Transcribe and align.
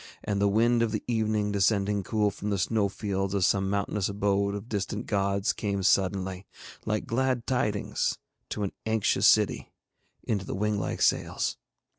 And 0.23 0.41
the 0.41 0.47
wind 0.47 0.81
of 0.81 0.91
the 0.91 1.03
evening 1.07 1.51
descending 1.51 2.01
cool 2.01 2.31
from 2.31 2.49
the 2.49 2.57
snowfields 2.57 3.35
of 3.35 3.45
some 3.45 3.69
mountainous 3.69 4.09
abode 4.09 4.55
of 4.55 4.67
distant 4.67 5.05
gods 5.05 5.53
came 5.53 5.83
suddenly, 5.83 6.47
like 6.87 7.05
glad 7.05 7.45
tidings 7.45 8.17
to 8.49 8.63
an 8.63 8.71
anxious 8.87 9.27
city, 9.27 9.71
into 10.23 10.43
the 10.43 10.55
wing 10.55 10.79
like 10.79 11.03
sails. 11.03 11.55